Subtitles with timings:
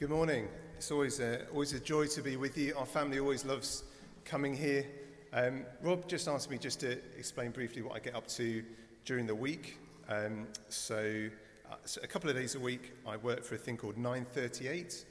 [0.00, 0.48] Good morning.
[0.78, 2.74] It's always a, always a joy to be with you.
[2.74, 3.84] Our family always loves
[4.24, 4.86] coming here.
[5.34, 8.64] Um, Rob just asked me just to explain briefly what I get up to
[9.04, 9.76] during the week.
[10.08, 11.28] Um, so,
[11.70, 15.04] uh, so, a couple of days a week, I work for a thing called 938,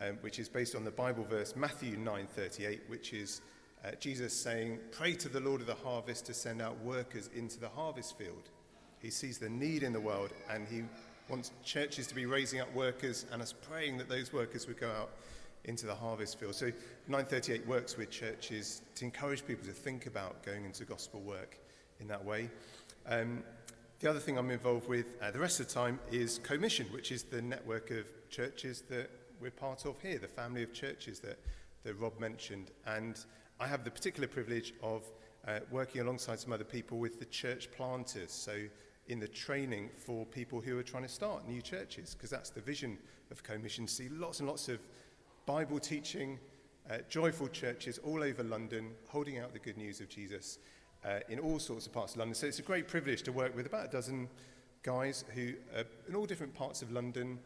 [0.00, 3.42] um, which is based on the Bible verse Matthew 9:38, which is
[3.84, 7.60] uh, Jesus saying, "Pray to the Lord of the harvest to send out workers into
[7.60, 8.50] the harvest field."
[8.98, 10.82] He sees the need in the world, and he
[11.28, 14.90] wants churches to be raising up workers and us praying that those workers would go
[14.90, 15.10] out
[15.64, 16.54] into the harvest field.
[16.54, 16.66] So
[17.08, 21.58] 938 works with churches to encourage people to think about going into gospel work
[22.00, 22.50] in that way.
[23.06, 23.42] Um,
[24.00, 27.12] the other thing I'm involved with uh, the rest of the time is Commission, which
[27.12, 29.08] is the network of churches that
[29.40, 31.38] we're part of here, the family of churches that,
[31.84, 32.72] that Rob mentioned.
[32.86, 33.24] And
[33.60, 35.04] I have the particular privilege of
[35.46, 38.32] uh, working alongside some other people with the church planters.
[38.32, 38.56] So
[39.08, 42.60] in the training for people who are trying to start new churches, because that's the
[42.60, 42.98] vision
[43.30, 43.88] of Commission.
[43.88, 44.78] See lots and lots of
[45.46, 46.38] Bible teaching,
[46.90, 50.58] uh, joyful churches all over London, holding out the good news of Jesus
[51.04, 52.34] uh, in all sorts of parts of London.
[52.34, 54.28] So it's a great privilege to work with about a dozen
[54.82, 57.38] guys who are in all different parts of London,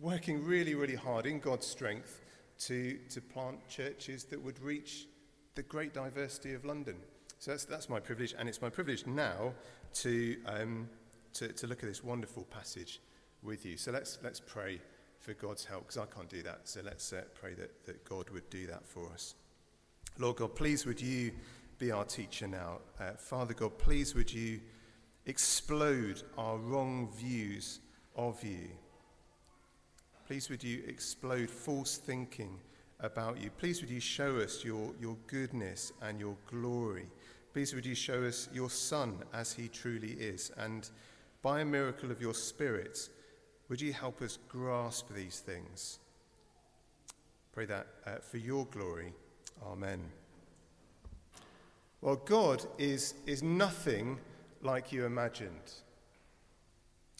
[0.00, 2.22] working really, really hard in God's strength
[2.60, 5.06] to, to plant churches that would reach
[5.54, 6.96] the great diversity of London.
[7.40, 9.54] So that's, that's my privilege, and it's my privilege now
[9.94, 10.90] to, um,
[11.32, 13.00] to, to look at this wonderful passage
[13.42, 13.78] with you.
[13.78, 14.78] So let's, let's pray
[15.20, 16.60] for God's help, because I can't do that.
[16.64, 19.36] So let's uh, pray that, that God would do that for us.
[20.18, 21.32] Lord God, please would you
[21.78, 22.80] be our teacher now.
[23.00, 24.60] Uh, Father God, please would you
[25.24, 27.80] explode our wrong views
[28.16, 28.68] of you.
[30.26, 32.58] Please would you explode false thinking
[33.02, 33.50] about you.
[33.50, 37.06] Please would you show us your, your goodness and your glory.
[37.52, 40.52] Please would you show us your Son as he truly is.
[40.56, 40.88] And
[41.42, 43.08] by a miracle of your Spirit,
[43.68, 45.98] would you help us grasp these things?
[47.52, 49.12] Pray that uh, for your glory.
[49.66, 50.00] Amen.
[52.00, 54.18] Well, God is, is nothing
[54.62, 55.74] like you imagined.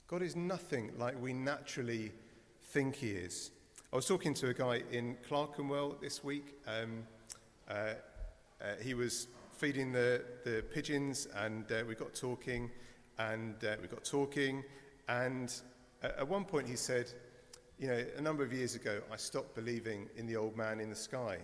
[0.06, 2.12] God is nothing like we naturally
[2.70, 3.50] think he is.
[3.92, 6.54] I was talking to a guy in Clerkenwell this week.
[6.64, 7.02] Um,
[7.68, 7.94] uh, uh,
[8.80, 12.70] he was feeding the, the pigeons, and uh, we got talking,
[13.18, 14.62] and uh, we got talking,
[15.08, 15.52] and
[16.04, 17.12] at one point he said,
[17.80, 20.88] You know, a number of years ago, I stopped believing in the old man in
[20.88, 21.38] the sky.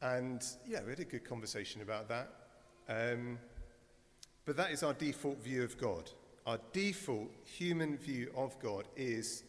[0.00, 2.30] And yeah, we had a good conversation about that.
[2.88, 3.38] Um,
[4.46, 6.10] but that is our default view of God.
[6.46, 9.42] Our default human view of God is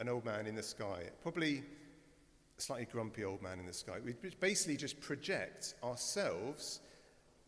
[0.00, 1.04] an old man in the sky.
[1.22, 1.62] Probably
[2.58, 3.98] a slightly grumpy old man in the sky.
[4.04, 6.80] We basically just project ourselves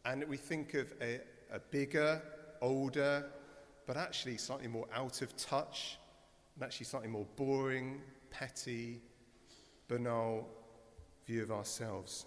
[0.05, 1.21] and we think of a,
[1.53, 2.21] a bigger,
[2.61, 3.25] older,
[3.87, 5.99] but actually slightly more out of touch,
[6.55, 9.01] and actually slightly more boring, petty,
[9.89, 10.49] banal
[11.27, 12.27] view of ourselves.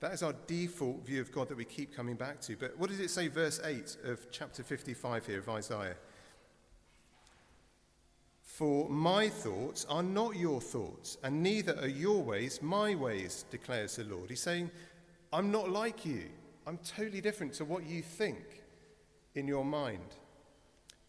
[0.00, 2.56] That is our default view of God that we keep coming back to.
[2.56, 5.96] But what does it say, verse 8 of chapter 55 here of Isaiah?
[8.56, 13.96] For my thoughts are not your thoughts, and neither are your ways my ways, declares
[13.96, 14.30] the Lord.
[14.30, 14.70] He's saying,
[15.30, 16.30] I'm not like you.
[16.66, 18.62] I'm totally different to what you think
[19.34, 20.14] in your mind.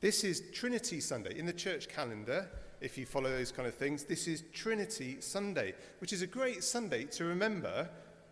[0.02, 1.40] This is Trinity Sunday.
[1.40, 2.50] In the church calendar,
[2.82, 6.66] if you follow those kind of things, this is Trinity Sunday, which is a great
[6.66, 7.90] Sunday to remember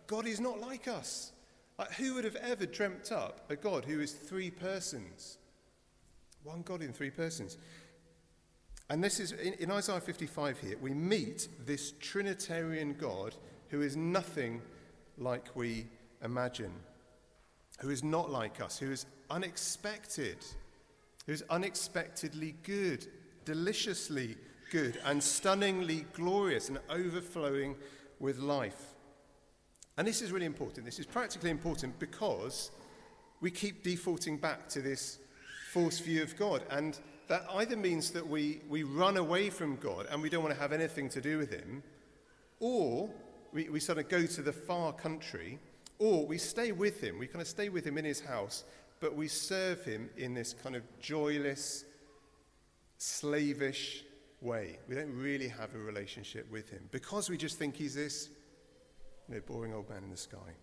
[0.08, 1.32] God is not like us.
[1.78, 5.38] Like, who would have ever dreamt up a God who is three persons?
[6.42, 7.56] One God in three persons.
[8.88, 13.34] And this is in, in, Isaiah 55 here, we meet this Trinitarian God
[13.68, 14.62] who is nothing
[15.18, 15.86] like we
[16.22, 16.72] imagine,
[17.80, 20.38] who is not like us, who is unexpected,
[21.26, 23.06] who is unexpectedly good,
[23.44, 24.36] deliciously
[24.70, 27.74] good, and stunningly glorious and overflowing
[28.20, 28.94] with life.
[29.96, 30.84] And this is really important.
[30.84, 32.70] This is practically important because
[33.40, 35.18] we keep defaulting back to this
[35.72, 36.62] false view of God.
[36.70, 36.98] And
[37.28, 40.60] that either means that we, we run away from God and we don't want to
[40.60, 41.82] have anything to do with Him,
[42.60, 43.10] or
[43.52, 45.58] we, we sort of go to the far country,
[45.98, 47.18] or we stay with Him.
[47.18, 48.64] We kind of stay with Him in His house,
[49.00, 51.84] but we serve Him in this kind of joyless,
[52.98, 54.04] slavish
[54.40, 54.78] way.
[54.88, 58.28] We don't really have a relationship with Him because we just think He's this
[59.28, 60.54] you know, boring old man in the sky.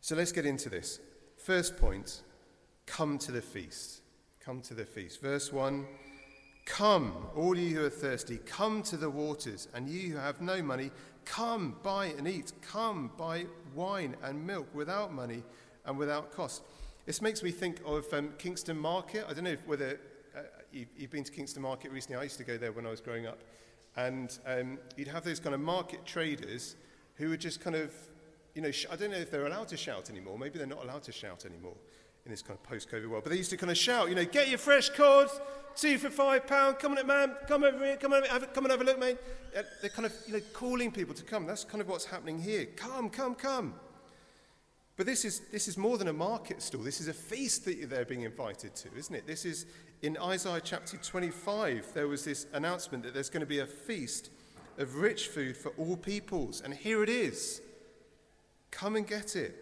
[0.00, 1.00] So let's get into this.
[1.36, 2.22] First point
[2.86, 4.02] come to the feast.
[4.44, 5.22] Come to the feast.
[5.22, 5.86] Verse 1
[6.66, 10.62] Come, all you who are thirsty, come to the waters, and you who have no
[10.62, 10.90] money,
[11.24, 12.52] come, buy and eat.
[12.60, 15.42] Come, buy wine and milk without money
[15.86, 16.62] and without cost.
[17.06, 19.24] This makes me think of um, Kingston Market.
[19.28, 19.98] I don't know whether
[20.36, 20.40] uh,
[20.72, 22.18] you, have been to Kingston Market recently.
[22.18, 23.38] I used to go there when I was growing up.
[23.96, 26.76] And um, you'd have those kind of market traders
[27.16, 27.94] who would just kind of,
[28.54, 30.38] you know, sh- I don't know if they're allowed to shout anymore.
[30.38, 31.76] Maybe they're not allowed to shout anymore
[32.24, 33.24] in this kind of post-COVID world.
[33.24, 35.28] But they used to kind of shout, you know, get your fresh cod,
[35.76, 36.78] two for five pound.
[36.78, 37.34] Come on, it, man.
[37.46, 37.96] Come over here.
[37.96, 39.18] Come on, have, come and have a look, mate.
[39.56, 41.46] Uh, they're kind of, you know, calling people to come.
[41.46, 42.66] That's kind of what's happening here.
[42.76, 43.74] Come, come, come.
[44.96, 46.82] But this is, this is more than a market stall.
[46.82, 49.26] This is a feast that they're being invited to, isn't it?
[49.26, 49.66] This is
[50.02, 54.30] in Isaiah chapter 25, there was this announcement that there's going to be a feast
[54.78, 56.60] of rich food for all peoples.
[56.60, 57.60] And here it is.
[58.70, 59.56] Come and get it.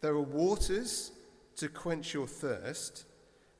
[0.00, 1.12] There are waters
[1.58, 3.04] to quench your thirst,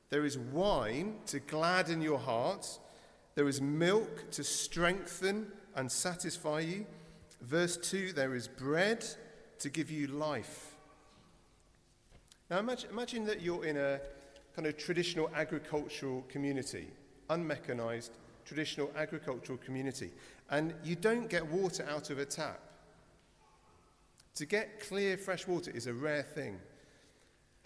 [0.09, 2.79] there is wine to gladden your heart,
[3.35, 6.85] there is milk to strengthen and satisfy you.
[7.41, 9.05] Verse 2 there is bread
[9.59, 10.75] to give you life.
[12.49, 13.99] Now imagine, imagine that you're in a
[14.55, 16.87] kind of traditional agricultural community,
[17.29, 18.11] unmechanized
[18.45, 20.11] traditional agricultural community,
[20.49, 22.59] and you don't get water out of a tap.
[24.35, 26.59] To get clear fresh water is a rare thing.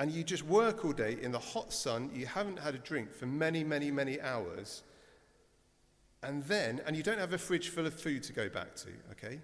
[0.04, 3.14] And you just work all day in the hot sun, you haven't had a drink
[3.14, 4.84] for many, many, many hours,
[6.22, 8.90] and then, and you don't have a fridge full of food to go back to,
[9.12, 9.40] okay?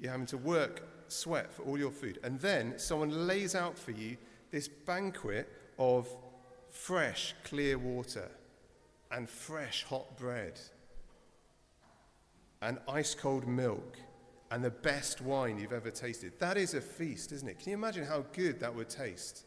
[0.00, 2.18] You're having to work sweat for all your food.
[2.24, 4.16] And then someone lays out for you
[4.50, 6.08] this banquet of
[6.72, 8.28] fresh, clear water
[9.12, 10.58] and fresh, hot bread
[12.62, 13.96] and ice cold milk
[14.54, 16.38] and the best wine you've ever tasted.
[16.38, 17.58] That is a feast, isn't it?
[17.58, 19.46] Can you imagine how good that would taste?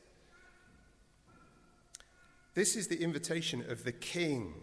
[2.54, 4.54] This is the invitation of the king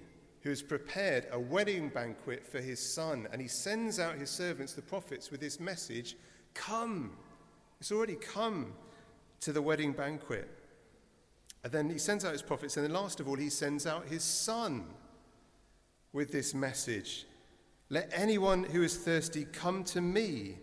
[0.43, 4.75] who has prepared a wedding banquet for his son, and he sends out his servants,
[4.75, 6.15] the prophets, with this message
[6.53, 7.17] Come.
[7.81, 8.75] It's already come
[9.41, 10.47] to the wedding banquet.
[11.65, 14.09] And then he sends out his prophets, and then last of all, he sends out
[14.09, 14.85] his son
[16.13, 17.25] with this message
[17.91, 20.57] Let anyone who is thirsty come to me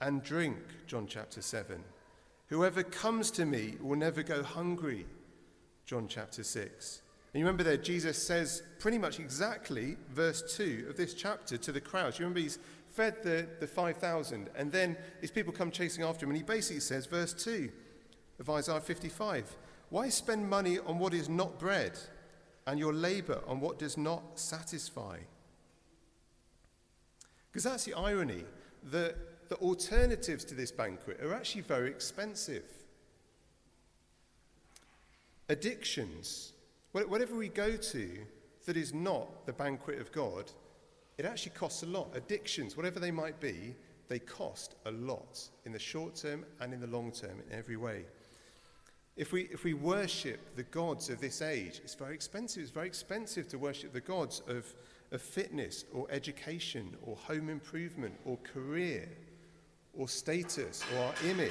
[0.00, 1.82] and drink, John chapter 7.
[2.48, 5.06] Whoever comes to me will never go hungry,
[5.86, 7.02] John chapter 6.
[7.32, 11.72] And you remember there, Jesus says pretty much exactly verse 2 of this chapter to
[11.72, 12.18] the crowds.
[12.18, 12.58] You remember he's
[12.88, 16.80] fed the, the 5,000, and then his people come chasing after him, and he basically
[16.80, 17.70] says, verse 2
[18.40, 19.56] of Isaiah 55
[19.90, 21.98] Why spend money on what is not bread,
[22.66, 25.18] and your labor on what does not satisfy?
[27.58, 28.44] Because that's the irony.
[28.92, 29.16] The,
[29.48, 32.62] the alternatives to this banquet are actually very expensive.
[35.48, 36.52] Addictions,
[36.92, 38.10] whatever we go to
[38.64, 40.52] that is not the banquet of God,
[41.16, 42.12] it actually costs a lot.
[42.14, 43.74] Addictions, whatever they might be,
[44.06, 47.76] they cost a lot in the short term and in the long term in every
[47.76, 48.04] way.
[49.16, 52.62] If we, if we worship the gods of this age, it's very expensive.
[52.62, 54.64] It's very expensive to worship the gods of,
[55.12, 59.08] of fitness or education or home improvement or career
[59.94, 61.50] or status or our image.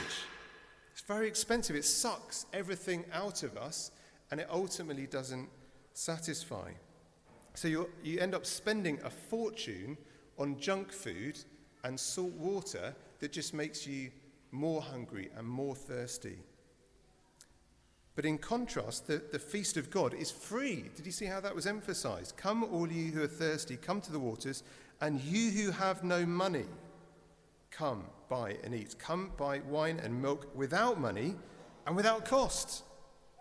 [0.91, 1.75] It's very expensive.
[1.75, 3.91] It sucks everything out of us
[4.31, 5.49] and it ultimately doesn't
[5.93, 6.71] satisfy.
[7.53, 9.97] So you end up spending a fortune
[10.37, 11.39] on junk food
[11.83, 14.11] and salt water that just makes you
[14.51, 16.37] more hungry and more thirsty.
[18.17, 20.85] But in contrast, the, the feast of God is free.
[20.95, 22.35] Did you see how that was emphasized?
[22.35, 24.63] Come, all you who are thirsty, come to the waters,
[25.01, 26.65] and you who have no money,
[27.69, 28.97] come, buy and eat.
[28.97, 31.35] Come, buy wine and milk without money
[31.85, 32.83] and without cost.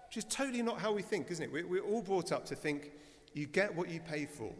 [0.08, 1.50] Which is totally not how we think, isn't it?
[1.50, 2.90] We're, we're all brought up to think
[3.32, 4.52] you get what you pay for.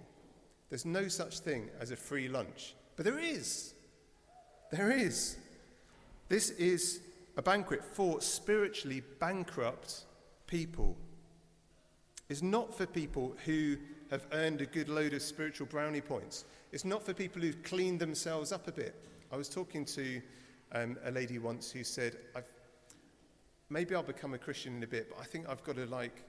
[0.71, 2.75] There's no such thing as a free lunch.
[2.97, 3.75] But there is.
[4.73, 5.37] There is.
[6.31, 7.03] This is
[7.37, 10.05] a banquet for spiritually bankrupt
[10.47, 10.97] people.
[12.29, 13.77] It's not for people who
[14.11, 16.45] have earned a good load of spiritual brownie points.
[16.73, 18.95] It's not for people who've cleaned themselves up a bit.
[19.31, 20.21] I was talking to
[20.73, 22.17] um, a lady once who said,
[23.71, 26.23] maybe I'll become a Christian in a bit, but I think I've got to like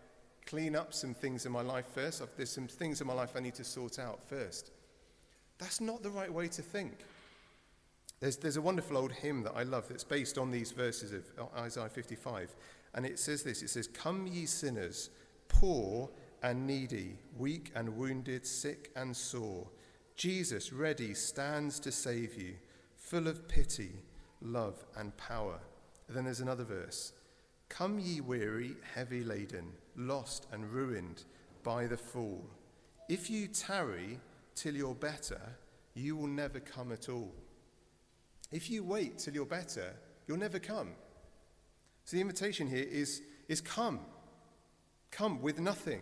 [0.45, 2.21] clean up some things in my life first.
[2.37, 4.71] There's some things in my life I need to sort out first.
[5.57, 6.93] That's not the right way to think.
[8.19, 11.25] There's, there's a wonderful old hymn that I love that's based on these verses of
[11.39, 12.55] uh, Isaiah 55.
[12.95, 15.09] And it says this it says, Come, ye sinners,
[15.47, 16.09] poor
[16.41, 19.67] and needy, weak and wounded, sick and sore.
[20.15, 22.55] Jesus, ready, stands to save you,
[22.95, 23.91] full of pity,
[24.41, 25.59] love, and power.
[26.07, 27.13] And then there's another verse
[27.69, 31.23] Come, ye weary, heavy laden, lost and ruined
[31.63, 32.45] by the fall.
[33.09, 34.19] If you tarry
[34.55, 35.41] till you're better,
[35.93, 37.33] you will never come at all.
[38.51, 39.93] If you wait till you're better,
[40.27, 40.89] you'll never come.
[42.05, 43.99] So the invitation here is, is come.
[45.11, 46.01] Come with nothing.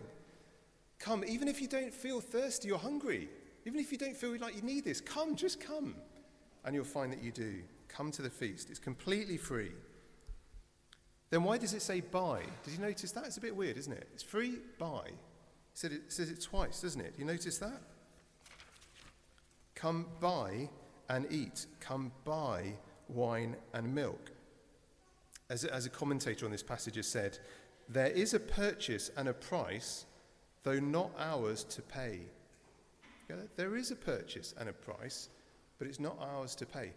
[0.98, 3.28] Come, even if you don't feel thirsty or hungry,
[3.64, 5.96] even if you don't feel like you need this, come, just come.
[6.64, 7.62] And you'll find that you do.
[7.88, 8.70] Come to the feast.
[8.70, 9.72] It's completely free.
[11.30, 12.42] Then why does it say buy?
[12.64, 13.26] Did you notice that?
[13.26, 14.08] It's a bit weird, isn't it?
[14.14, 15.10] It's free, buy.
[15.82, 17.14] It, says it twice, doesn't it?
[17.18, 17.82] You notice that?
[19.74, 20.70] Come buy
[21.08, 21.66] and eat.
[21.80, 22.74] Come buy
[23.08, 24.30] wine and milk.
[25.48, 27.38] As as a commentator on this passage has said,
[27.88, 30.06] there is a purchase and a price,
[30.64, 32.20] though not ours to pay.
[33.56, 35.28] There is a purchase and a price,
[35.78, 36.92] but it's not ours to pay.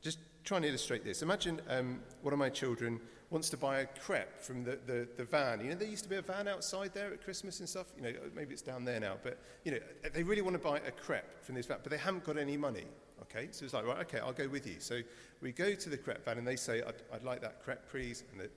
[0.00, 1.22] Just trying to illustrate this.
[1.22, 3.00] Imagine um, one of my children
[3.30, 5.60] wants to buy a crepe from the, the, the, van.
[5.60, 7.86] You know, there used to be a van outside there at Christmas and stuff.
[7.96, 9.78] You know, maybe it's down there now, but, you know,
[10.12, 12.56] they really want to buy a crepe from this van, but they haven't got any
[12.56, 12.84] money.
[13.22, 14.76] Okay, so it's like, right, okay, I'll go with you.
[14.78, 15.00] So
[15.40, 18.24] we go to the crepe van and they say, I'd, I'd like that crepe, please.
[18.32, 18.50] And the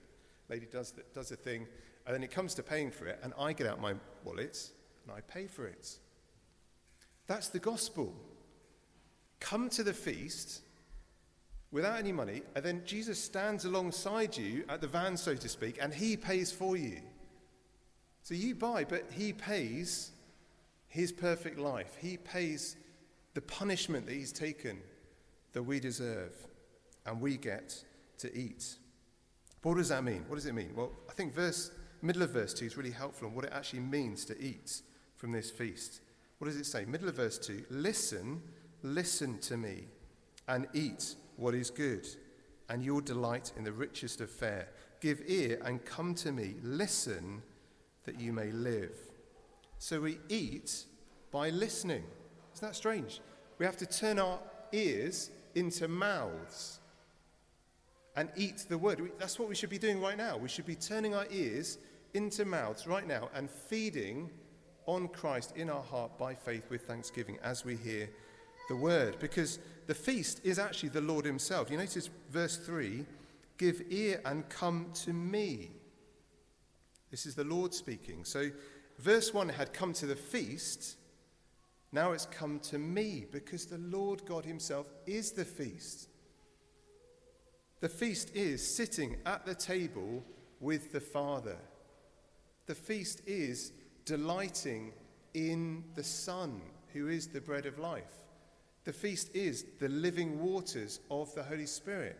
[0.48, 1.66] lady does the, does the thing.
[2.04, 3.94] And then it comes to paying for it, and I get out my
[4.24, 4.70] wallet
[5.04, 5.98] and I pay for it.
[7.26, 8.14] That's the gospel.
[9.40, 10.62] Come to the feast
[11.70, 15.78] without any money, and then Jesus stands alongside you at the van, so to speak,
[15.80, 17.00] and he pays for you.
[18.22, 20.12] So you buy, but he pays
[20.88, 21.96] his perfect life.
[22.00, 22.76] He pays
[23.36, 24.78] the punishment that he's taken
[25.52, 26.32] that we deserve,
[27.04, 27.84] and we get
[28.16, 28.76] to eat.
[29.62, 30.24] What does that mean?
[30.26, 30.72] What does it mean?
[30.74, 33.80] Well, I think verse middle of verse 2 is really helpful on what it actually
[33.80, 34.80] means to eat
[35.16, 36.00] from this feast.
[36.38, 36.86] What does it say?
[36.86, 38.40] Middle of verse 2 Listen,
[38.82, 39.88] listen to me,
[40.48, 42.06] and eat what is good,
[42.70, 44.68] and you'll delight in the richest of fare.
[45.02, 46.54] Give ear and come to me.
[46.62, 47.42] Listen
[48.04, 48.96] that you may live.
[49.78, 50.84] So we eat
[51.30, 52.04] by listening.
[52.56, 53.20] Isn't that strange?
[53.58, 54.38] We have to turn our
[54.72, 56.80] ears into mouths
[58.16, 59.12] and eat the word.
[59.18, 60.38] That's what we should be doing right now.
[60.38, 61.76] We should be turning our ears
[62.14, 64.30] into mouths right now and feeding
[64.86, 68.08] on Christ in our heart by faith with thanksgiving as we hear
[68.70, 69.18] the word.
[69.18, 71.70] Because the feast is actually the Lord Himself.
[71.70, 73.04] You notice verse 3
[73.58, 75.72] give ear and come to me.
[77.10, 78.24] This is the Lord speaking.
[78.24, 78.50] So,
[78.98, 80.96] verse 1 had come to the feast.
[81.92, 86.08] Now it's come to me because the Lord God Himself is the feast.
[87.80, 90.24] The feast is sitting at the table
[90.60, 91.56] with the Father.
[92.66, 93.72] The feast is
[94.04, 94.92] delighting
[95.34, 96.60] in the Son,
[96.92, 98.12] who is the bread of life.
[98.84, 102.18] The feast is the living waters of the Holy Spirit.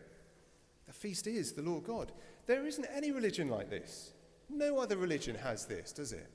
[0.85, 2.11] The feast is the Lord God.
[2.45, 4.13] There isn't any religion like this.
[4.49, 6.29] No other religion has this, does it?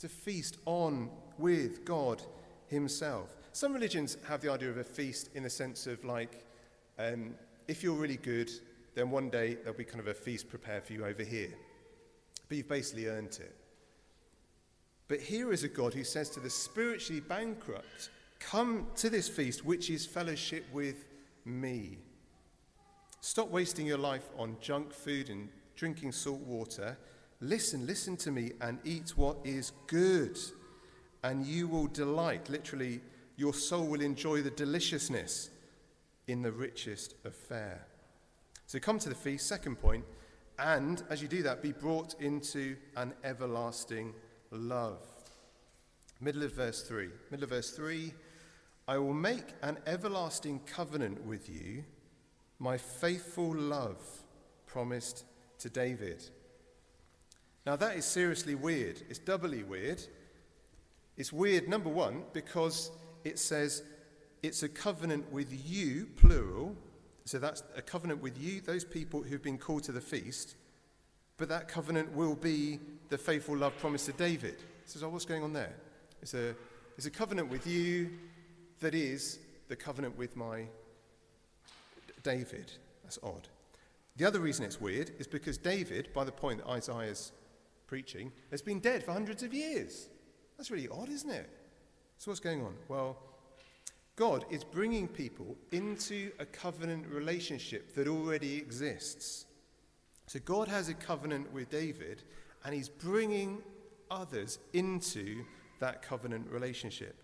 [0.00, 2.22] To feast on with God
[2.68, 3.36] Himself.
[3.52, 6.44] Some religions have the idea of a feast in the sense of like,
[6.98, 7.34] um,
[7.68, 8.50] if you're really good,
[8.94, 11.54] then one day there'll be kind of a feast prepared for you over here.
[12.48, 13.54] But you've basically earned it.
[15.08, 18.10] But here is a God who says to the spiritually bankrupt,
[18.40, 21.06] Come to this feast, which is fellowship with
[21.44, 21.98] me.
[23.20, 26.96] Stop wasting your life on junk food and drinking salt water.
[27.40, 30.38] Listen, listen to me and eat what is good,
[31.24, 32.48] and you will delight.
[32.50, 33.00] Literally,
[33.36, 35.50] your soul will enjoy the deliciousness
[36.28, 37.86] in the richest of fare.
[38.66, 40.04] So come to the feast, second point,
[40.58, 44.12] and as you do that, be brought into an everlasting
[44.50, 45.00] love.
[46.20, 47.08] Middle of verse 3.
[47.30, 48.12] Middle of verse 3
[48.86, 51.84] I will make an everlasting covenant with you,
[52.58, 53.96] my faithful love
[54.66, 55.24] promised
[55.60, 56.22] to David.
[57.64, 59.02] Now, that is seriously weird.
[59.08, 60.02] It's doubly weird.
[61.16, 62.90] It's weird, number one, because
[63.22, 63.82] it says
[64.42, 66.76] it's a covenant with you, plural.
[67.24, 70.56] So that's a covenant with you, those people who've been called to the feast.
[71.36, 72.78] But that covenant will be
[73.08, 74.56] the faithful love promised to David.
[74.86, 75.74] So, oh, what's going on there?
[76.20, 76.54] It's a,
[76.96, 78.10] it's a covenant with you,
[78.80, 80.66] that is the covenant with my
[82.22, 82.72] David.
[83.02, 83.48] That's odd.
[84.16, 87.32] The other reason it's weird is because David, by the point that Isaiah's
[87.86, 90.08] preaching, has been dead for hundreds of years.
[90.56, 91.50] That's really odd, isn't it?
[92.18, 92.74] So, what's going on?
[92.88, 93.18] Well,
[94.16, 99.46] God is bringing people into a covenant relationship that already exists.
[100.26, 102.22] So, God has a covenant with David,
[102.64, 103.58] and he's bringing
[104.10, 105.44] others into
[105.80, 107.16] that covenant relationship.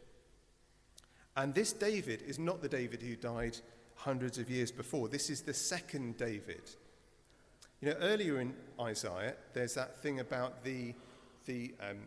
[1.37, 3.57] And this David is not the David who died
[3.95, 5.09] hundreds of years before.
[5.09, 6.63] This is the second David.
[7.81, 10.95] You know, earlier in Isaiah, there's that thing about the,
[11.47, 11.99] the um,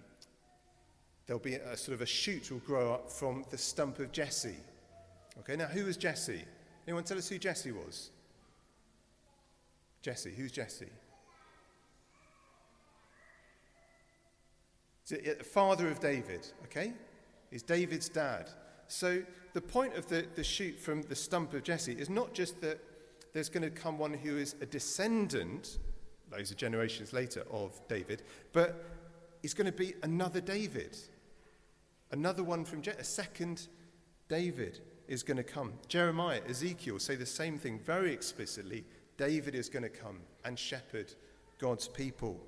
[1.26, 4.58] there'll be a, sort of a shoot will grow up from the stump of Jesse.
[5.40, 6.44] Okay, now who was Jesse?
[6.88, 8.10] Anyone tell us who Jesse was?
[10.02, 10.90] Jesse, who's Jesse?
[15.44, 16.94] Father of David, okay?
[17.52, 18.50] He's David's dad.
[18.88, 19.22] So
[19.54, 22.80] the point of the, the shoot from the stump of Jesse is not just that
[23.34, 25.80] there's going to come one who is a descendant,
[26.30, 28.84] those are generations later, of David, but
[29.42, 30.98] he's going to be another David.
[32.14, 33.68] Another one from Je- a second
[34.30, 35.74] David is going to come.
[35.88, 38.86] Jeremiah, Ezekiel say the same thing very explicitly.
[39.18, 41.12] David is going to come and shepherd
[41.58, 42.40] God's people.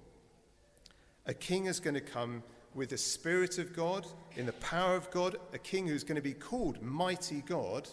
[1.25, 2.43] A king is going to come
[2.75, 4.05] with the Spirit of God,
[4.35, 7.89] in the power of God, a king who's going to be called Mighty God,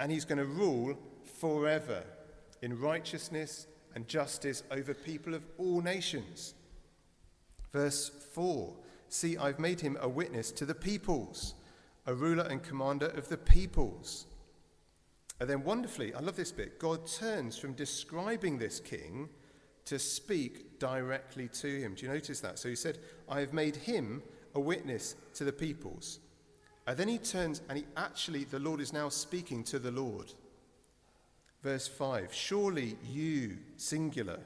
[0.00, 0.98] and he's going to rule
[1.38, 2.02] forever
[2.60, 6.54] in righteousness and justice over people of all nations.
[7.72, 8.74] Verse 4
[9.08, 11.54] See, I've made him a witness to the peoples,
[12.06, 14.26] a ruler and commander of the peoples.
[15.40, 19.28] And then, wonderfully, I love this bit God turns from describing this king
[19.86, 21.94] to speak directly to him.
[21.94, 22.58] Do you notice that?
[22.58, 22.98] So he said,
[23.28, 24.22] I have made him
[24.54, 26.18] a witness to the peoples.
[26.86, 30.32] And then he turns and he actually, the Lord is now speaking to the Lord.
[31.62, 34.40] Verse 5 Surely you, singular,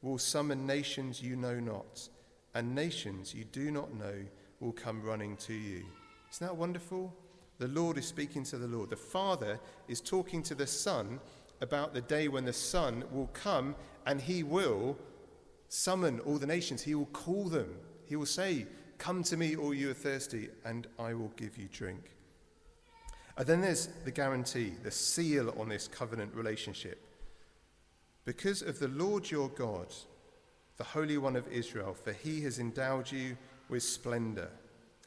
[0.00, 2.08] will summon nations you know not,
[2.54, 4.14] and nations you do not know
[4.60, 5.84] will come running to you.
[6.30, 7.14] Isn't that wonderful?
[7.58, 8.90] The Lord is speaking to the Lord.
[8.90, 11.20] The Father is talking to the Son
[11.60, 14.98] about the day when the Son will come and he will
[15.68, 16.82] summon all the nations.
[16.82, 17.76] He will call them.
[18.04, 18.66] He will say,
[18.98, 22.12] Come to me, all you are thirsty, and I will give you drink.
[23.36, 27.04] And then there's the guarantee, the seal on this covenant relationship.
[28.24, 29.92] Because of the Lord your God,
[30.82, 33.36] the Holy One of Israel, for he has endowed you
[33.68, 34.50] with splendor.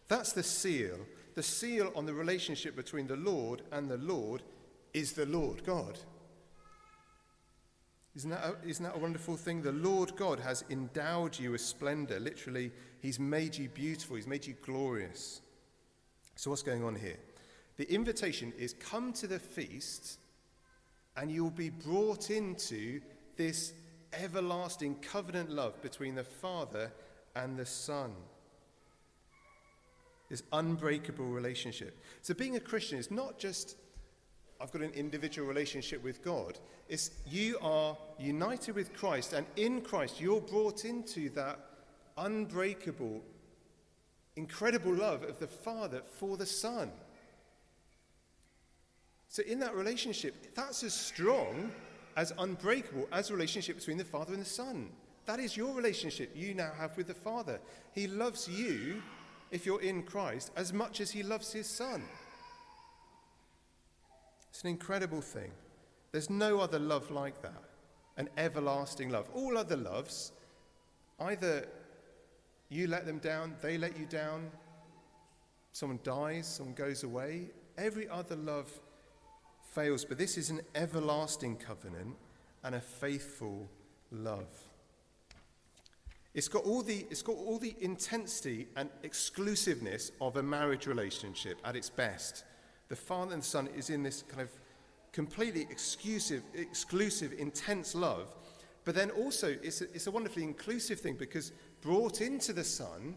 [0.07, 0.97] That's the seal.
[1.33, 4.41] The seal on the relationship between the Lord and the Lord
[4.93, 5.99] is the Lord God.
[8.15, 9.61] Isn't that, a, isn't that a wonderful thing?
[9.63, 12.21] The Lord God has endowed you with splendor.
[12.21, 15.41] Literally, He's made you beautiful, He's made you glorious.
[16.37, 17.19] So, what's going on here?
[17.75, 20.19] The invitation is come to the feast,
[21.17, 23.01] and you'll be brought into
[23.35, 23.73] this
[24.15, 26.91] everlasting covenant love between the Father
[27.35, 28.13] and the Son.
[30.29, 31.99] This unbreakable relationship.
[32.21, 33.77] So, being a Christian is not just
[34.59, 36.57] I've got an individual relationship with God.
[36.87, 41.59] It's you are united with Christ, and in Christ, you're brought into that
[42.17, 43.21] unbreakable,
[44.35, 46.91] incredible love of the Father for the Son.
[49.27, 51.71] So, in that relationship, that's as strong,
[52.15, 54.89] as unbreakable as relationship between the Father and the Son.
[55.25, 57.59] That is your relationship you now have with the Father.
[57.93, 59.01] He loves you,
[59.51, 62.03] if you're in Christ, as much as he loves his Son.
[64.49, 65.51] It's an incredible thing.
[66.11, 67.63] There's no other love like that
[68.17, 69.29] an everlasting love.
[69.33, 70.31] All other loves,
[71.19, 71.67] either
[72.69, 74.49] you let them down, they let you down,
[75.71, 77.49] someone dies, someone goes away.
[77.77, 78.71] Every other love
[79.75, 82.15] fails, but this is an everlasting covenant
[82.63, 83.69] and a faithful
[84.11, 84.47] love.
[86.33, 91.59] It's got all the, it's got all the intensity and exclusiveness of a marriage relationship
[91.63, 92.45] at its best
[92.87, 94.49] the Father and the Son is in this kind of
[95.11, 98.35] completely exclusive, exclusive, intense love.
[98.83, 103.15] But then also, it's a, it's a wonderfully inclusive thing because brought into the Son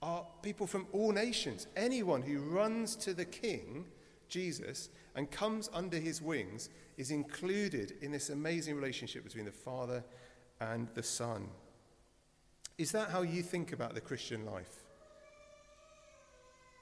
[0.00, 1.66] are people from all nations.
[1.76, 3.84] Anyone who runs to the King,
[4.34, 10.02] Jesus, and comes under his wings is included in this amazing relationship between the Father
[10.60, 11.46] and the Son.
[12.76, 14.82] Is that how you think about the Christian life?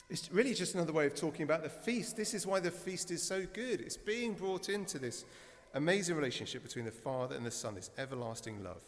[0.08, 2.16] It's really just another way of talking about the feast.
[2.16, 3.82] This is why the feast is so good.
[3.82, 5.26] It's being brought into this
[5.74, 8.82] amazing relationship between the Father and the Son, this everlasting love.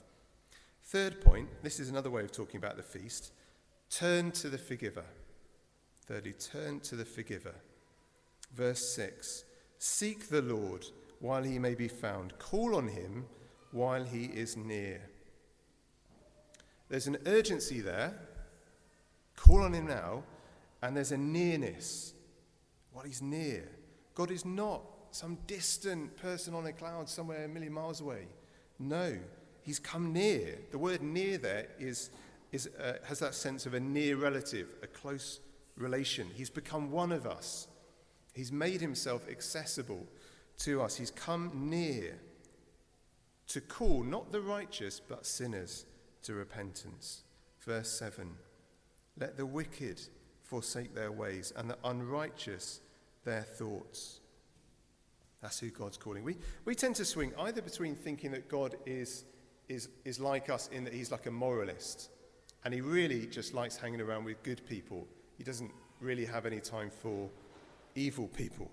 [0.84, 3.32] Third point this is another way of talking about the feast
[3.90, 5.04] turn to the forgiver.
[6.06, 7.54] Thirdly, turn to the forgiver.
[8.54, 9.44] Verse 6
[9.78, 10.86] Seek the Lord
[11.20, 13.26] while he may be found, call on him
[13.72, 15.00] while he is near.
[16.88, 18.14] There's an urgency there.
[19.36, 20.22] Call on him now
[20.82, 22.12] and there's a nearness.
[22.92, 23.68] Well, he's near.
[24.14, 28.26] God is not some distant person on a cloud somewhere a million miles away.
[28.78, 29.16] No,
[29.62, 30.58] he's come near.
[30.70, 32.10] The word near there is,
[32.52, 35.40] is, uh, has that sense of a near relative, a close
[35.76, 36.28] relation.
[36.34, 37.66] He's become one of us.
[38.34, 40.06] He's made himself accessible
[40.58, 40.96] to us.
[40.96, 42.18] He's come near
[43.48, 45.86] to call not the righteous, but sinners
[46.22, 47.22] to repentance.
[47.60, 48.34] Verse 7
[49.18, 50.00] Let the wicked
[50.42, 52.80] forsake their ways, and the unrighteous
[53.24, 54.20] their thoughts.
[55.40, 56.24] That's who God's calling.
[56.24, 59.24] We, we tend to swing either between thinking that God is,
[59.68, 62.10] is, is like us in that he's like a moralist,
[62.64, 65.06] and he really just likes hanging around with good people.
[65.36, 65.70] He doesn't
[66.00, 67.28] really have any time for
[67.94, 68.70] evil people.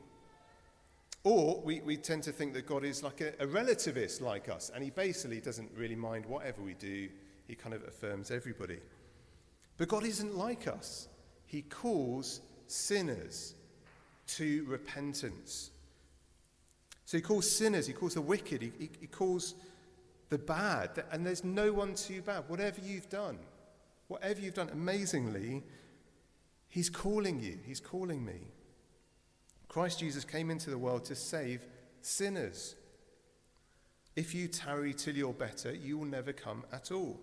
[1.24, 4.72] Or we, we tend to think that God is like a, a relativist like us,
[4.74, 7.10] and he basically doesn't really mind whatever we do,
[7.48, 8.80] he kind of affirms everybody.
[9.78, 11.08] But God isn't like us.
[11.46, 13.56] He calls sinners
[14.28, 15.72] to repentance.
[17.06, 19.56] So he calls sinners, he calls the wicked, he, he, he calls
[20.30, 22.46] the bad, and there's no one too bad.
[22.48, 23.38] Whatever you've done,
[24.08, 25.62] whatever you've done, amazingly,
[26.70, 28.48] he's calling you, he's calling me.
[29.72, 31.66] Christ Jesus came into the world to save
[32.02, 32.76] sinners.
[34.18, 37.18] If you tarry till you're better, you will never come at all.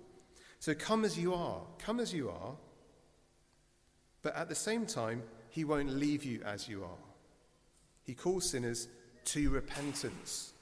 [0.58, 2.56] So come as you are, come as you are,
[4.22, 7.04] but at the same time, he won't leave you as you are.
[8.04, 8.88] He calls sinners
[9.26, 10.54] to repentance.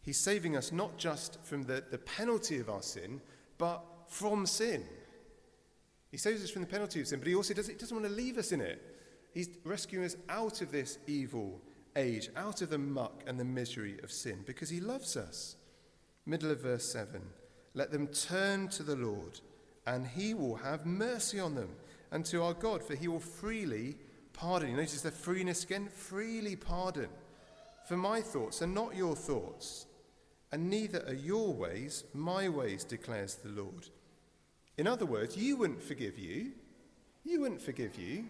[0.00, 3.20] He's saving us not just from the, the penalty of our sin,
[3.58, 4.84] but from sin.
[6.12, 8.08] He saves us from the penalty of sin, but he also does, he doesn't want
[8.08, 8.91] to leave us in it.
[9.32, 11.60] He's rescuing us out of this evil
[11.96, 15.56] age, out of the muck and the misery of sin, because he loves us.
[16.26, 17.20] Middle of verse 7
[17.74, 19.40] Let them turn to the Lord,
[19.86, 21.70] and he will have mercy on them,
[22.10, 23.96] and to our God, for he will freely
[24.32, 24.70] pardon.
[24.70, 25.88] You notice the freeness again?
[25.88, 27.08] Freely pardon.
[27.88, 29.86] For my thoughts are not your thoughts,
[30.52, 33.88] and neither are your ways my ways, declares the Lord.
[34.76, 36.52] In other words, you wouldn't forgive you.
[37.24, 38.26] You wouldn't forgive you.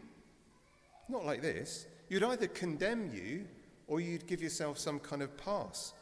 [1.13, 1.87] Not like this.
[2.09, 3.45] You'd either condemn you
[3.87, 5.93] or you'd give yourself some kind of pass.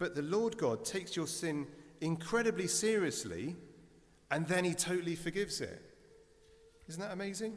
[0.00, 1.68] But the Lord God takes your sin
[2.00, 3.54] incredibly seriously
[4.32, 5.80] and then he totally forgives it.
[6.88, 7.56] Isn't that amazing?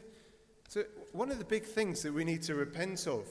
[0.68, 3.26] So, one of the big things that we need to repent of,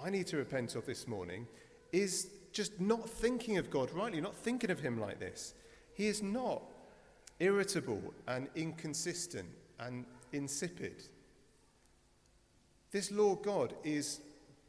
[0.00, 1.48] I need to repent of this morning,
[1.90, 5.54] is just not thinking of God rightly, not thinking of Him like this.
[5.94, 6.62] He is not
[7.40, 9.48] irritable and inconsistent
[9.80, 11.02] and insipid.
[12.96, 14.22] This Lord God is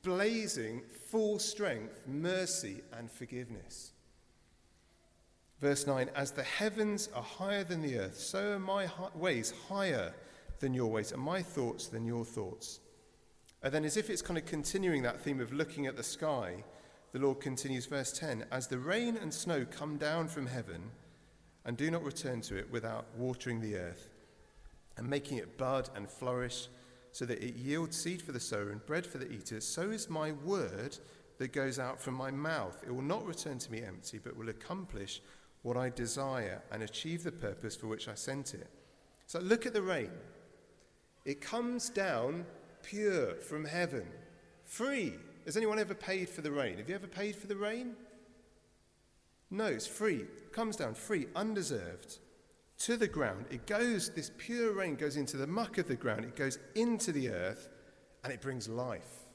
[0.03, 3.93] blazing full strength, mercy, and forgiveness.
[5.61, 10.13] Verse 9 As the heavens are higher than the earth, so are my ways higher
[10.59, 12.81] than your ways, and my thoughts than your thoughts.
[13.63, 16.65] And then, as if it's kind of continuing that theme of looking at the sky,
[17.13, 20.91] the Lord continues, verse 10 As the rain and snow come down from heaven
[21.63, 24.09] and do not return to it without watering the earth
[24.97, 26.67] and making it bud and flourish,
[27.11, 30.09] so that it yields seed for the sower and bread for the eater, so is
[30.09, 30.97] my word
[31.37, 32.83] that goes out from my mouth.
[32.85, 35.21] It will not return to me empty, but will accomplish
[35.61, 38.69] what I desire and achieve the purpose for which I sent it.
[39.25, 40.11] So look at the rain.
[41.25, 42.45] It comes down
[42.83, 44.07] pure from heaven,
[44.63, 45.13] free.
[45.45, 46.77] Has anyone ever paid for the rain?
[46.77, 47.95] Have you ever paid for the rain?
[49.49, 50.17] No, it's free.
[50.17, 52.19] It comes down free, undeserved,
[52.79, 53.45] to the ground.
[53.49, 57.11] It goes, this pure rain goes into the muck of the ground, it goes into
[57.11, 57.69] the earth,
[58.23, 59.25] and it brings life.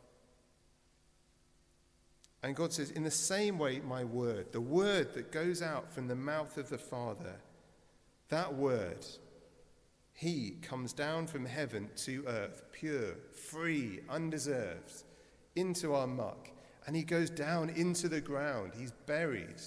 [2.42, 6.08] And God says, in the same way, my word, the word that goes out from
[6.08, 7.36] the mouth of the Father,
[8.28, 9.06] that word
[10.12, 15.04] he comes down from heaven to earth, pure, free, undeserved,
[15.56, 16.48] into our muck.
[16.86, 18.72] And he goes down into the ground.
[18.76, 19.60] He's buried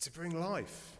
[0.00, 0.95] to bring life.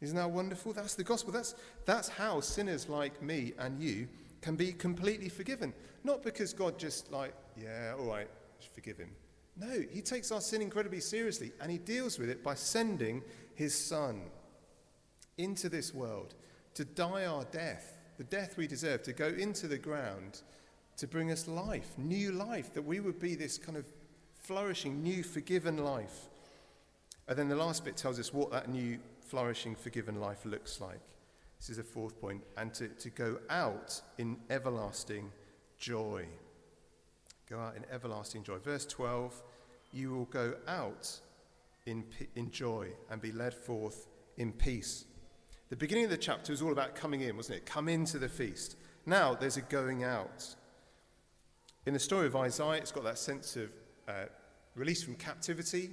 [0.00, 0.72] Isn't that wonderful?
[0.72, 1.32] That's the gospel.
[1.32, 4.08] That's, that's how sinners like me and you
[4.40, 5.72] can be completely forgiven.
[6.04, 8.28] Not because God just, like, yeah, all right,
[8.74, 9.10] forgive him.
[9.56, 13.22] No, he takes our sin incredibly seriously and he deals with it by sending
[13.54, 14.22] his son
[15.36, 16.34] into this world
[16.74, 20.42] to die our death, the death we deserve, to go into the ground
[20.98, 23.84] to bring us life, new life, that we would be this kind of
[24.36, 26.28] flourishing, new, forgiven life.
[27.28, 31.00] And then the last bit tells us what that new, flourishing, forgiven life looks like.
[31.58, 35.30] This is a fourth point, and to, to go out in everlasting
[35.78, 36.24] joy.
[37.50, 38.58] Go out in everlasting joy.
[38.58, 39.42] Verse 12
[39.92, 41.20] you will go out
[41.86, 45.04] in, in joy and be led forth in peace.
[45.70, 47.66] The beginning of the chapter was all about coming in, wasn't it?
[47.66, 48.76] Come into the feast.
[49.06, 50.54] Now there's a going out.
[51.86, 53.70] In the story of Isaiah, it's got that sense of
[54.06, 54.26] uh,
[54.74, 55.90] release from captivity,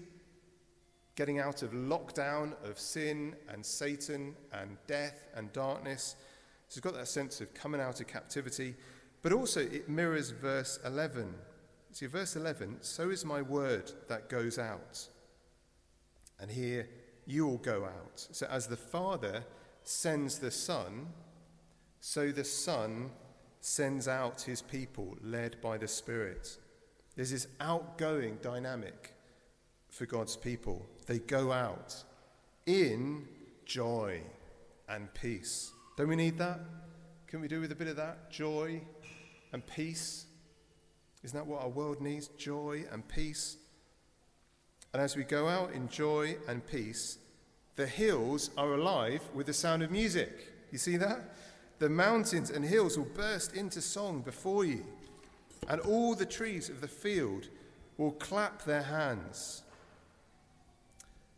[1.15, 6.15] getting out of lockdown of sin and Satan and death and darkness.
[6.67, 8.75] So it's got that sense of coming out of captivity.
[9.21, 11.33] But also, it mirrors verse 11.
[11.91, 15.07] See, verse 11 so is my word that goes out.
[16.39, 16.89] And here,
[17.25, 18.27] you will go out.
[18.31, 19.45] So, as the Father
[19.83, 21.07] sends the Son,
[21.99, 23.09] so the Son
[23.61, 26.57] sends out his people led by the Spirit.
[27.15, 29.13] There's this outgoing dynamic
[29.95, 30.85] for God's people.
[31.07, 32.03] They go out
[32.65, 33.27] in
[33.65, 34.21] joy.
[34.87, 35.71] and peace.
[35.97, 36.59] Don't we need that?
[37.25, 38.29] Can we do with a bit of that?
[38.29, 38.81] Joy
[39.51, 40.27] and peace.
[41.23, 42.27] Isn't that what our world needs?
[42.37, 43.57] Joy and peace.
[44.93, 47.17] And as we go out in joy and peace,
[47.77, 50.53] the hills are alive with the sound of music.
[50.71, 51.35] You see that?
[51.79, 54.85] The mountains and hills will burst into song before you,
[55.67, 57.47] and all the trees of the field
[57.97, 59.63] will clap their hands.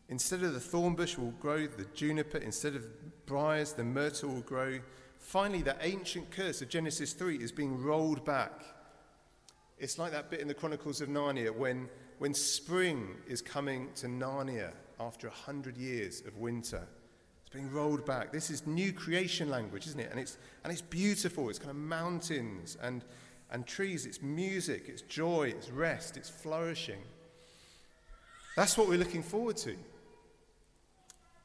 [0.08, 2.86] Instead of the thorn bush will grow the juniper, instead of
[3.26, 4.78] briars, the myrtle will grow.
[5.18, 8.62] Finally, the ancient curse of Genesis 3 is being rolled back.
[9.78, 14.06] It's like that bit in the Chronicles of Narnia when, when spring is coming to
[14.06, 16.88] Narnia after a hundred years of winter.
[17.42, 18.32] It's being rolled back.
[18.32, 20.10] This is new creation language, isn't it?
[20.10, 21.50] And it's, and it's beautiful.
[21.50, 23.04] It's kind of mountains and,
[23.50, 24.06] and trees.
[24.06, 24.84] It's music.
[24.88, 25.52] It's joy.
[25.56, 26.16] It's rest.
[26.16, 27.00] It's flourishing.
[28.56, 29.76] That's what we're looking forward to.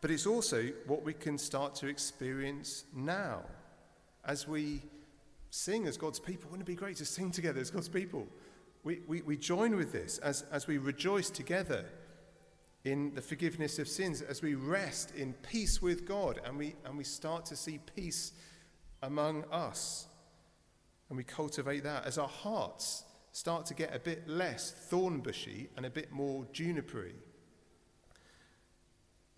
[0.03, 3.39] But it's also what we can start to experience now
[4.25, 4.81] as we
[5.49, 6.51] sing as God's people.
[6.51, 8.27] Wouldn't it be great to sing together as God's people?
[8.83, 11.85] We, we, we join with this as, as we rejoice together
[12.83, 16.97] in the forgiveness of sins, as we rest in peace with God and we, and
[16.97, 18.33] we start to see peace
[19.03, 20.07] among us.
[21.07, 25.69] And we cultivate that as our hearts start to get a bit less thorn bushy
[25.77, 27.13] and a bit more junipery.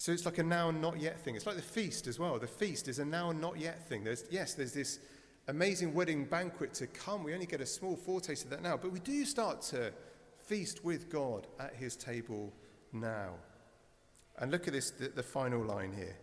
[0.05, 1.35] So it's like a now and not yet thing.
[1.35, 2.37] It's like the feast as well.
[2.37, 4.03] The feast is a now and not yet thing.
[4.03, 4.99] There's, yes, there's this
[5.47, 7.23] amazing wedding banquet to come.
[7.23, 9.91] We only get a small foretaste of that now, but we do start to
[10.37, 12.53] feast with God at his table
[12.93, 13.31] now.
[14.37, 16.15] And look at this, the, the final line here.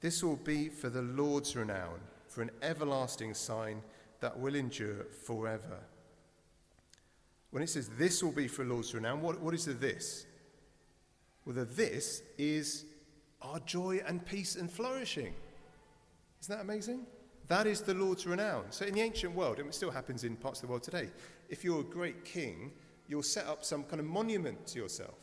[0.00, 3.82] This will be for the Lord's renown, for an everlasting sign
[4.20, 5.80] that will endure forever.
[7.50, 10.24] When it says this will be for the Lord's renown, what, what is the this?
[11.44, 12.84] Well, the this is
[13.44, 15.34] our joy and peace and flourishing.
[16.40, 17.06] Isn't that amazing?
[17.48, 18.64] That is the Lord's renown.
[18.70, 21.10] So, in the ancient world, and it still happens in parts of the world today,
[21.50, 22.72] if you're a great king,
[23.06, 25.18] you'll set up some kind of monument to yourself.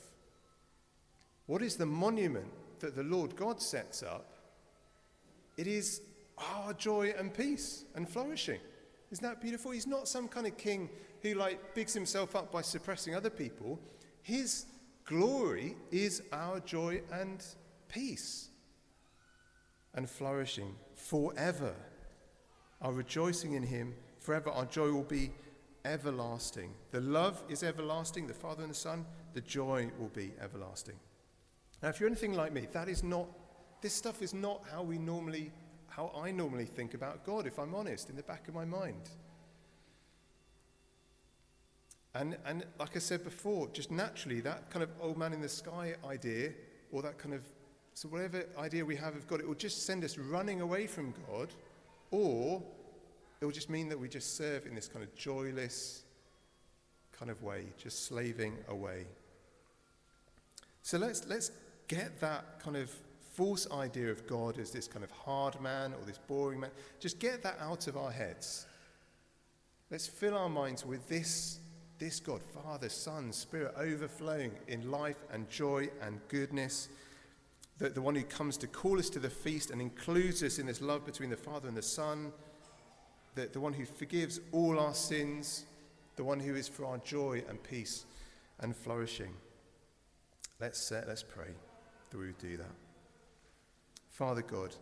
[1.48, 4.28] What is the monument that the Lord God sets up?
[5.58, 6.02] It is
[6.38, 8.60] our joy and peace and flourishing.
[9.12, 9.72] Isn't that beautiful?
[9.72, 10.90] He's not some kind of king
[11.22, 13.80] who like bigs himself up by suppressing other people.
[14.22, 14.66] His
[15.06, 17.44] glory is our joy and
[17.92, 18.50] peace
[19.94, 21.76] and flourishing forever.
[22.82, 24.50] Our rejoicing in him forever.
[24.50, 25.32] Our joy will be
[25.86, 26.74] everlasting.
[26.92, 29.06] The love is everlasting, the Father and the Son.
[29.34, 30.96] The joy will be everlasting.
[31.82, 33.28] Now, if you're anything like me, that is not,
[33.82, 35.52] this stuff is not how we normally,
[35.88, 39.10] how I normally think about God, if I'm honest, in the back of my mind.
[42.14, 45.50] And, and like I said before, just naturally, that kind of old man in the
[45.50, 46.52] sky idea,
[46.92, 47.42] or that kind of,
[47.94, 51.14] so whatever idea we have of God, it will just send us running away from
[51.28, 51.50] God,
[52.12, 52.62] or
[53.40, 56.04] it will just mean that we just serve in this kind of joyless
[57.12, 59.06] kind of way, just slaving away.
[60.82, 61.52] So let's, let's
[61.88, 62.92] get that kind of
[63.34, 66.72] false idea of God as this kind of hard man or this boring man.
[67.00, 68.66] Just get that out of our heads.
[69.90, 71.60] Let's fill our minds with this,
[72.00, 76.90] this God, Father, Son, Spirit, overflowing in life and joy and goodness.
[77.82, 80.68] The, the one who comes to call us to the feast and includes us in
[80.68, 82.32] this love between the Father and the Son.
[83.34, 85.66] The, the one who forgives all our sins.
[86.16, 88.06] The one who is for our joy and peace
[88.60, 89.34] and flourishing.
[90.60, 91.56] Let's, uh, let's pray
[92.12, 92.76] that we do that.
[94.12, 94.76] Father God,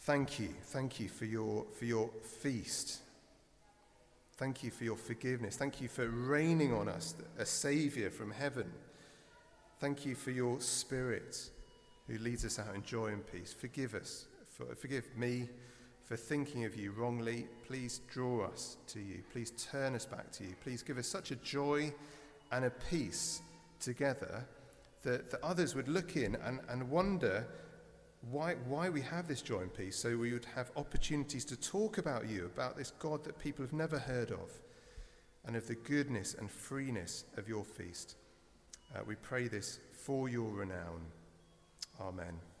[0.00, 0.48] thank you.
[0.68, 3.00] Thank you for your, for your feast.
[4.38, 5.56] Thank you for your forgiveness.
[5.56, 8.72] Thank you for raining on us a Saviour from heaven.
[9.78, 11.50] Thank you for your Spirit
[12.08, 13.52] who leads us out in joy and peace.
[13.52, 14.26] Forgive us.
[14.46, 15.48] For, forgive me
[16.04, 17.46] for thinking of you wrongly.
[17.66, 19.22] Please draw us to you.
[19.32, 20.54] Please turn us back to you.
[20.62, 21.92] Please give us such a joy
[22.50, 23.40] and a peace
[23.80, 24.44] together
[25.04, 27.46] that, that others would look in and, and wonder
[28.30, 31.98] why, why we have this joy and peace, so we would have opportunities to talk
[31.98, 34.50] about you, about this God that people have never heard of,
[35.44, 38.14] and of the goodness and freeness of your feast.
[38.94, 41.00] Uh, we pray this for your renown.
[42.02, 42.51] Amen.